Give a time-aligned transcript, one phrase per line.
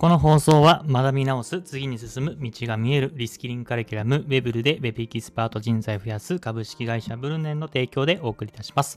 [0.00, 8.96] この放送は学び直す、次に進む、道が見える、リスキリングカリキュラム、ウェブルで Web エキスパート人材増やす株式会社ブルネンの提供でお送りいたします。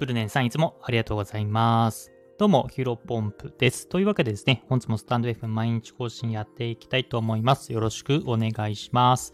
[0.00, 2.12] ブルネンさんいつもありがとうございます。
[2.36, 3.86] どうも、ヒロポンプです。
[3.88, 7.72] というわけでですね、本日もスタンド F 毎日更新やっていきたいと思います。
[7.72, 9.32] よろしくお願いします。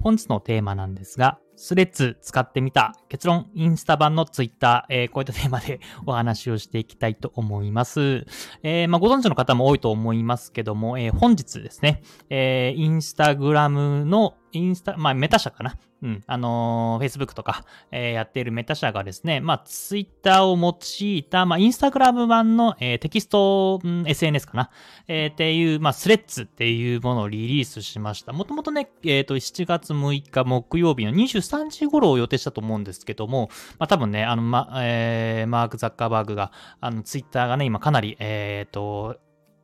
[0.00, 2.94] 本日のテーマなんですが、スレッズ使ってみた。
[3.08, 8.26] 結論、インスタ版のツイッター、えー、こういったテーマで お話をしていきたいと思います。
[8.62, 15.76] えー、まあ、ご存知の方も多いと思いますけども、えー、本日ですね、えー、インスタグラムのインスタ、まあ、メタ社かな。
[16.02, 16.22] うん。
[16.26, 24.70] あのー、Facebook とか、えー、やっているメタ社がですね、まあ、Twitter を用いた、まあ、インスタグラム版の、えー、テキスト、うん、SNS かな。
[25.08, 28.32] えー、っていう、まあ、スレッズっていうものをリリースしました。
[28.32, 39.18] もともとね、えっ、ー、と、7月6日木曜日の23時頃を予定したと思うんですけども、まあ、多分ね、あの、ま、えー、マーク・ザッカーバーグが、あの、Twitter がね、今かなり、えっ、ー、と、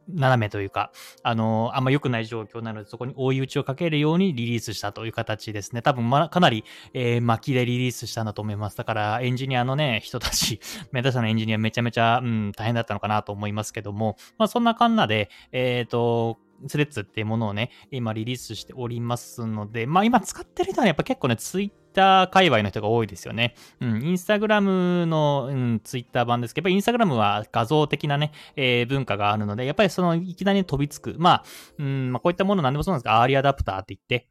[0.08, 5.82] 斜めというか、あの、あんま良くない状況なので、そこに追い打ちをかけるようにリリースしたという形ですね。
[5.82, 8.76] 多分、ま、かなり、えー、巻きでリリースしたんだと思います。
[8.76, 10.60] だから、エンジニアのね、人たち、
[10.92, 23.54] 目指したのエンジニアめちゃめちゃ、うん、大変だったのかなと思いますけども、まあ、そんなかんなで、えっ、ー、と、スレッズっていうものをね、今リリースしておりますので、まあ今使ってる人はやっぱ結構ね、ツイッター界隈の人が多いですよね。
[23.80, 31.14] うん、インスタグラムの、うん、ツイッター版ですけど、やっぱりインスタグラムは画像的なね、えー、文化があるので、やっぱりそのいきなり飛びつく。
[31.18, 31.44] まあ、
[31.78, 34.28] うん、まあこういったものなんでもそうなんですが、アーリーアダプターって言って、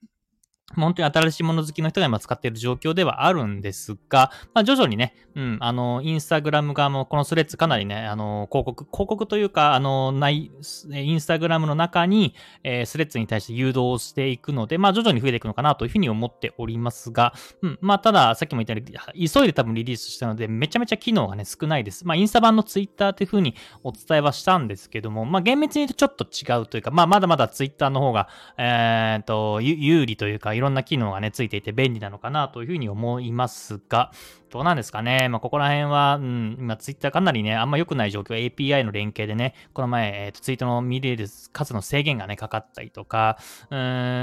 [0.76, 10.52] 本当に新しいもの好きの人が今使っている状況ではあるんですが、まあ徐々にね、うん、あの、インスタグラム側もこのスレッズかなりね、あの、広告、広告というか、あの、ない、
[10.92, 18.82] インスタグラムの中に、えー、スレッズに対して誘導していくので、まあ徐々に増えていくのかなというふうに思っておりますが、うん、まあただ、さっきも言ったよ
[19.14, 22.06] うに、急いで多分リリースしたので、めちゃめちゃ機能がね、少ないです。
[22.06, 28.28] まあインスタ版のツイッターというふうにお伝えはしたんですけども、まあ厳密に言うとちょっと違うというか、まあまだまだツイッターの方が、
[28.58, 34.12] えっ、と、有利というか、ろんな機能がね、ついていて便利なのかなというふうに思いますが、
[34.54, 35.30] どうなんですかね。
[35.30, 43.40] まあ、ここら辺は、うん、今、ツイッターかなりね、あんま良くない状況、API の連携でね、この前、えーと、ツイートの見れる数の制限がね、かかったりとか、
[43.72, 43.78] うん、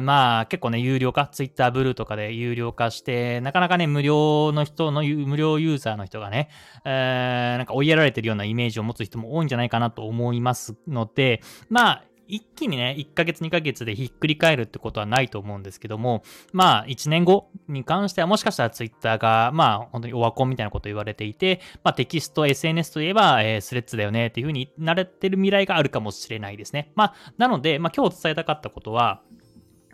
[0.04, 6.48] まあ、結構ね、有料化、ツイッターブルーとかで有料化して、なかなかね、無料の人の、無料ユーザーの人がね、
[6.84, 26.92] えー、なんか追いやられてるようなイメージを持つ人も多いんじゃないかなと思いますので、まあ、一気にね、1ヶ月2ヶ月でひっくり返るってことはないと思うんですけども、まあ1年後に関してはもしかしたら Twitter が、まあ本当にオワコンみたいなこと言われていて、まあテキスト、SNS といえば、えー、スレッズだよねっていうふうに慣れてる未来があるかもしれないですね。
[26.94, 29.22] まあなので、まあ今日伝えたかったことは、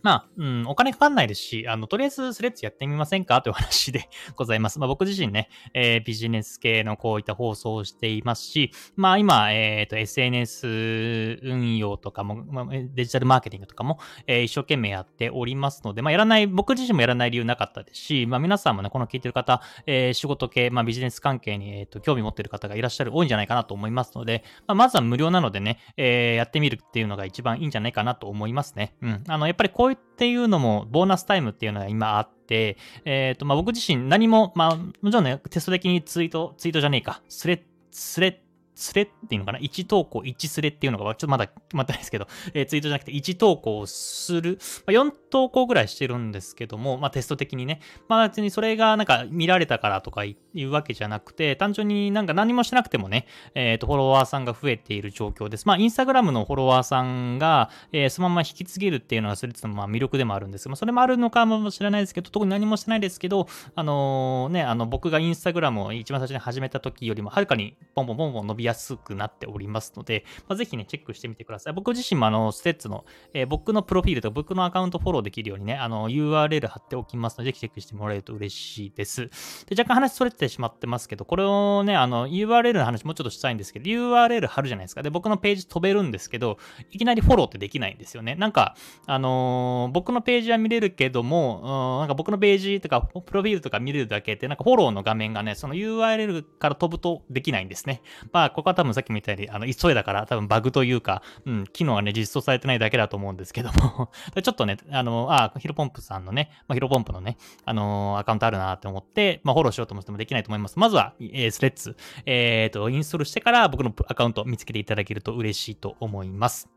[0.02, 4.78] まあ、うん、お金かかんないですし、あの、とりあえずスレッズやってみませんかという話で ございます。
[4.78, 28.94] まあ、僕自身ね、えー、ビジネス系のこういった放送をしていますし、まあ、今、えっ、ー、と、SNS 運用とかも、まあ、デジタルマーケティングとかも、えー、一生懸命やっておりますので、まあ、やらない、僕自身もやらない理由なかったですし、まあ、皆さんもね、この聞いてる方、えー、仕事系、まあ、ビジネス関係に、えっ、と、興味持ってる方がいらっしゃる多いんじゃないかなと思いますので、まあ、まずは無料なのでね、えー、やってみるっていうのが一番いいんじゃないかなと思いますね。
[29.02, 29.24] うん。
[29.26, 38.45] あの、やっぱりこういっていうのも、ボーナスタイムっていうのが今あって、えっ、ー、と、まあ、僕自身何も、まあ、もちろんね、テスト的にツイート、ツイートじゃねえか、スレッ、スレッ
[38.76, 47.80] スレっていうのかな ?1 投稿1スレっていうのが、ちょっとまだ決まってないですけど、えー、ツイートじゃなくて1投稿する、まあ、4投稿ぐらいしてるんですけども、まあテスト的にね。
[48.08, 55.66] まあ別にそれがなんか見られたからとかいうわけじゃなくて、単純になんか何もしなくてもね、えっ、ー、と、フォロワーさんが増えている状況です。
[55.66, 71.72] まあインスタグラムのフォロワーさんが、えー、そのまま引き継げるっていうのがスレッズのまあ魅力でもあるんですけど、それもあるのかもしれないですけど、特に何もしてないですけど、あの、ね、あの僕がインスタグラムを一番最初に始めた時よりもはるかにポンポンポンポン伸びやすくなっておりますので、まあ、ぜひね、チェックしてみてください。
[71.72, 79.26] 僕自身もあの、ステッツの、えー、僕のプロフィールと僕のアカウントフォローできるようにね、あの、URL 貼っておきますので、ぜひチェックしてもらえると嬉しいです。
[79.66, 85.02] で、若干話それてしまってますけど、これをね、あの、URL の話もうちょっとしたいんですけど、URL 貼るじゃないですか。
[85.02, 86.58] で、僕のページ飛べるんですけど、
[86.90, 88.34] いきなりフォローってできないんですよね。
[88.34, 88.76] なんか、
[89.06, 98.02] あのー、僕のページは見れるけども、うん、なんか僕のページとか、プロフィールとか見れるだけって、なんかフォローの画面がね、その URL から飛ぶとできないんですね。
[98.32, 104.10] まあ、ここは多分さっきも言ったように、あの、急いだから多分バグというか、うん、機能がね、実装されてないだけだと思うんですけども
[104.42, 107.36] ちょっとね、あの、あ、ヒロポンプさんのね、まあ、ヒロポンプのね、
[107.66, 110.78] あのー、アカウントあるなって思って、まあ、フォローしようと思ってもできないと思います。
[110.78, 116.70] まずは、えー、スレッズ、えっ、ー、と、インストールしてから僕のアカウント見つけていただけると嬉しいと思います。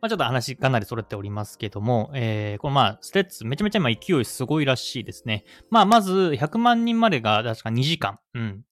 [0.00, 5.44] まあ、ちょっと話かなり揃っておりますけども、えー、このまあ、スレッズめちゃめちゃ今勢いすごいらしいですね。
[5.70, 8.18] まあ、まず100万人までが確か2時間。
[8.34, 8.64] うん。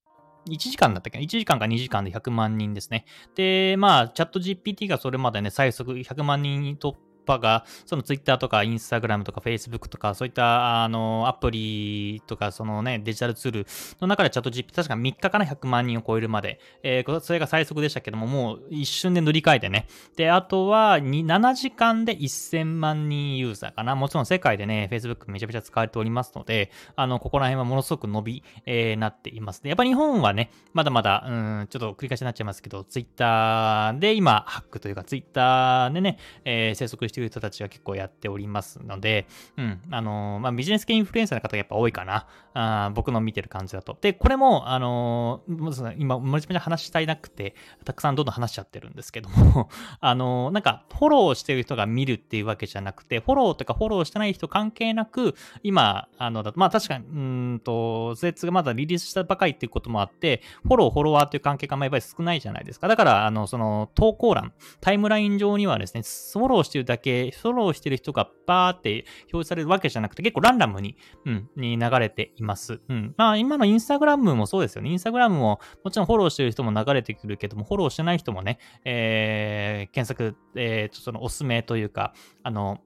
[0.49, 3.05] 1時間だったっけ ?1 時間か2時間で100万人ですね。
[3.35, 6.95] で、まあ、チャット GPT がそれまでね、最速100万人に突
[7.25, 13.67] 波が、その Twitter とか Instagram とか Facebook とか、そういったあのアプリとか、そのね、デジタルツール
[14.01, 19.87] の中でチャット GPT、確か3日かな、100万人を超えるまで、えー、それが最速でしたけども、もう一瞬で塗り替えてね。
[20.17, 23.95] で、あとは7時間で1000万人ユーザーかな。
[23.95, 39.27] もちろん世界でね、Facebook めちゃめちゃ使われておりますので、あの、ここら辺はものすごく伸び、えー、なっていますで、やっぱ日本はね、まだまだ、うん、ちょっと繰り返しになっちゃいますけど、Twitter で今、ハックというか、Twitter でね、えー、生息している人たちが結構やっておりますので、
[39.57, 42.27] うん、あのー、まあ、ビジネス系インフルエンサーの方がやっぱ多いかな。
[42.55, 43.97] あ僕の見てる感じだと。
[44.01, 47.55] で、これも、あのー、今、もちゃめちゃ話したいなくて、
[47.85, 49.71] たくさんどんどん話しちゃってるんですけども
[50.01, 57.09] あのー、なんか、フォローしてる人が見るっていうわけじゃなくて、フォローとかフォローしてない人関係なく、今、あの、まあ確かに、う
[57.57, 62.89] んと、スレッズがまだリリースしたばかりっていうこともあって、フォロー、フォロワーという関係がまあやっぱり少ないじゃないですか。
[62.89, 70.97] だから、あの、その、投稿欄、タイムライン上にはですね、フォローしてるだけ、けフォローしてる人がバーって表示されるわけじゃなくて、結構ランダムに、
[71.27, 72.81] うん、に流れています。
[72.89, 73.15] うん。
[73.17, 74.91] まあ、今のインスタグラムもそうですよね。
[74.91, 82.81] インスタグラムも、もちろんフォローしてる人も流れてくるけども、フォローしてない人もね、えー、検索、えー、そのおすすめというか、あの、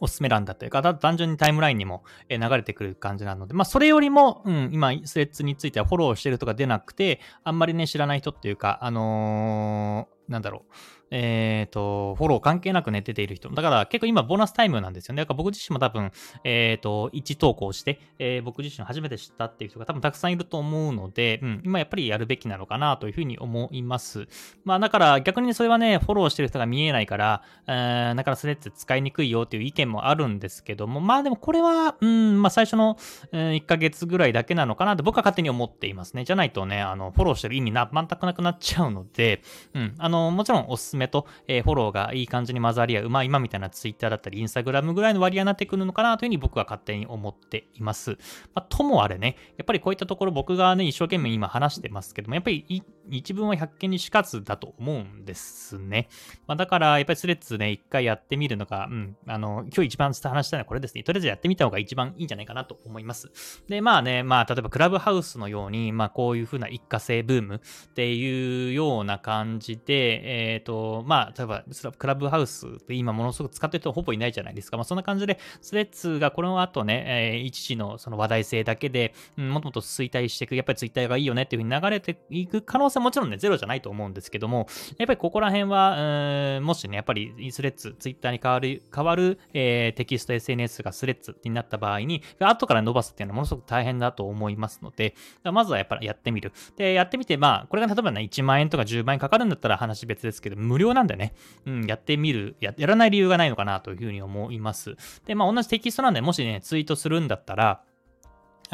[0.00, 10.72] おすすめ欄だったりか、単純にタイムラインにも流れてくる感じなので、まあ、それよりも、うん、今、スレッズについてはフォローしてるとか出なくて、あんまりね、知らない人っていうか、あのー、なんだろう、
[11.10, 13.48] えっ、ー、と、フォロー関係なくね、出ている人。
[13.50, 15.22] だから結構今ボーナスタイムなんですよね。
[15.22, 16.10] だから僕自身も多分、
[16.44, 24.26] えっ、ー、と、1投稿して、えー、僕自身初めて知ったっていう人が多分たくさんいると思うので、うん、今やっぱりやるべきなのかなというふうに思います。
[24.64, 32.96] まあだから逆にそれはね、フォローしてる人が見えないから、えー、だからそれって使いにくいよっていう意見もあるんですけども、まあでもこれは、うん、まあ最初の、
[33.32, 36.24] え、1ヶ月ぐらいだけなのかなと僕は勝手に思っていますね。
[36.24, 39.42] じゃないとね、あの、フォローしてる意味な、全くなくなっちゃうので、
[39.74, 48.12] うん、あの、のもちろんおすすめと、えー、フォローがいい感じに混ざり合う、まあ今みたいなツイッターだったりインスタグラムぐらいの割合になってくるのかなというふうに僕は勝手に思っています。
[48.54, 56.08] まあ、ともあれね、やっぱりこういったところ僕がね、一生懸命今話してますけども、やっぱり一一文は百件にしかずだと思うんですね。
[56.46, 61.02] まあ、だから、やっぱりスレッズね、一回やってみるのが、うん、あの、今日一番話したいのはこれですね。
[61.02, 63.30] とりあえずやってみた方が一番いいんじゃないかなと思います。
[63.68, 71.64] で、まあね、まあ、例えばクラブハウスのように、まあ、こういう風な一過性ブームっていうような感じで、えっ、ー、と、まあ、例えば、
[71.98, 74.76] クラブハウスって今ものすごく使ってる人ほぼいないじゃないですか。
[74.76, 84.66] まあ、そんな感じで、スレッズがこの後ね、えー、一時のその話題性だけで、うん、もっともっと衰退していく、やっぱりツイッターがいいよねっていう風に流れていく可能性もちろんね、ゼロじゃないと思うんですけども、
[84.98, 95.14] やっぱりここら辺は、もしね、やっぱりスレッズ、ツイッターに変わる、変わる、えー、テキスト SNS がスレッズになった場合に、後から伸ばすっていうのはものすごく大変だと思いますので、
[95.44, 96.52] まずはやっぱりやってみる。
[96.76, 101.34] で、やってみて、まあ、これが例えばね、1万円とか10万円かかるんだったら話別ですけど、無料なんでね、
[101.66, 104.96] うん、やってみるや、やらない理由がないのかなというふうに思います。
[105.26, 107.82] で、まあ、同じテキストなんで、もしね、ツイートするんだったら、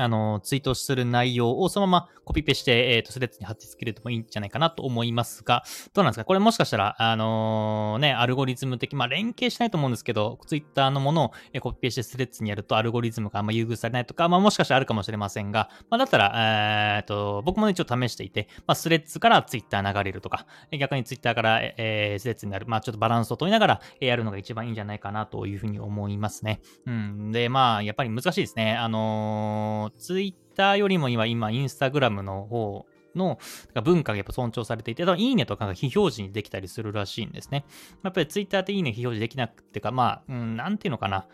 [0.00, 5.64] あの、ツイートする内容をそのままコピペして、えっ、ー、と、スレッズに貼って付けるともいいんじゃないかなと思いますが、
[5.94, 6.24] どうなんですか？
[6.24, 20.46] これもしかしたら、あのー、ね、アルゴリズム的、まあ、連携しないと思うんですけど、ツイッターのものを、コピペしてスレッズにやるとアルゴリズムがあんま優遇されないとか、まあ、もしかしたらあるかもしれませんが、まあ、だったら、えっ、ー、と、僕もね、ちょっと試していて、まあ、スレッズからツイッター流れるとか、
[20.78, 26.60] 逆にツイッターから、えー、スレッズになる、まあ、ちょっとバランスを取りながら、やるのが一番いいんじゃないかなというふうに思いますね。
[26.86, 27.32] うん。
[27.32, 28.76] で、まあ、やっぱり難しいですね。
[28.76, 33.38] あのツイッターよりも今、今、インスタグラムの方の
[33.82, 37.64] 文化がやっぱ尊重されていて、いいねとかが非表示にできたりするらしいんですね。
[38.02, 41.26] やっぱりツイッターっていいね非表示できなくてか、まあ、うん、なんていうのかな。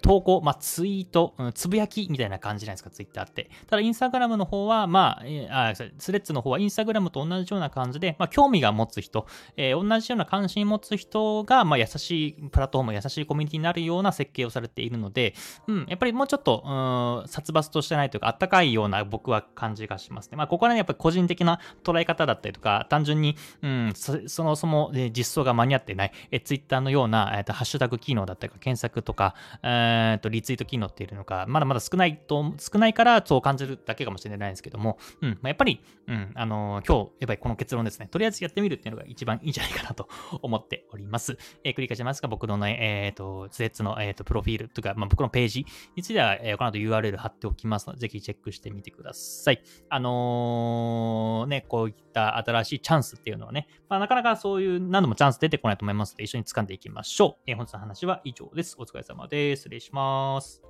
[0.00, 3.50] 投稿、まあ、ツイート、つぶやきみたいな感じじゃないですか、ツイッターって。
[3.68, 9.26] ただ、インスタグラムの方は、まあ、あスレッズの方はインスタグラムと同じような感じで、まあ、興味が持つ人、
[9.56, 15.34] えー、同じような関心持つ人が、まあ、優しいプラットフォーム、優しいコミュニティになるような設計をされているので、
[15.66, 20.36] うん、やっぱりもうちょっと、うん、殺伐としてないというか、あったかいような僕は感じがしますね。
[20.36, 29.73] まあ、ここら辺やっぱり個人的な捉え方だったりとか、単純に、うん、そそもそも、えー、実装が間に合ってない、えー、ツイッターのような、えーと、ハッシュタグ機能だったりとか、検索とか、えー
[30.22, 38.08] と、リツイート機能っているのか、まだまだ少ないと、少ないからそう感じるだけかもしれないですけども、うん、まあ、やっぱり、うん、あのー、今日、やっぱりこの結論ですね。
[38.08, 40.08] とりあえずやってみるっていうのが一番いいんじゃないかなと
[40.42, 41.38] 思っております。
[41.64, 45.66] えー、繰り返しますが、僕のね、えっ、ー、と、スレッズの、えーと、プロフィールとか、まあ、僕のページ
[45.96, 49.62] については、えー、この後 URL 貼っておきますので、ぜひチェックしてみてください。
[49.88, 57.42] あの、ね、こういった新しいチャンスっていうのはね、まあ、なかなかそういう何度もチャンス出てこないと思いますので、一緒に掴んでいきましょう。
[57.46, 58.76] えー、本日の話は以上です。
[58.78, 59.63] お疲れ様です。
[59.64, 60.60] 失礼します。